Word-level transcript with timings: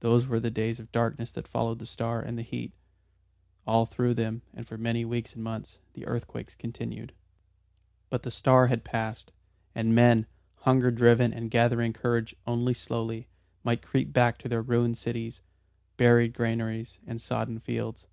Those 0.00 0.26
were 0.26 0.40
the 0.40 0.50
days 0.50 0.80
of 0.80 0.90
darkness 0.92 1.30
that 1.32 1.46
followed 1.46 1.78
the 1.78 1.84
star 1.84 2.22
and 2.22 2.38
the 2.38 2.42
heat. 2.42 2.72
All 3.66 3.84
through 3.84 4.14
them, 4.14 4.40
and 4.54 4.66
for 4.66 4.78
many 4.78 5.04
weeks 5.04 5.34
and 5.34 5.44
months, 5.44 5.76
the 5.92 6.06
earthquakes 6.06 6.54
continued. 6.54 7.12
But 8.08 8.22
the 8.22 8.30
star 8.30 8.68
had 8.68 8.82
passed, 8.82 9.30
and 9.74 9.94
men, 9.94 10.24
hunger 10.56 10.90
driven 10.90 11.34
and 11.34 11.50
gathering 11.50 11.92
courage 11.92 12.34
only 12.46 12.72
slowly, 12.72 13.28
might 13.62 13.82
creep 13.82 14.10
back 14.10 14.38
to 14.38 14.48
their 14.48 14.62
ruined 14.62 14.96
cities, 14.96 15.42
buried 15.98 16.32
granaries, 16.32 16.98
and 17.06 17.20
sodden 17.20 17.58
fields. 17.58 18.06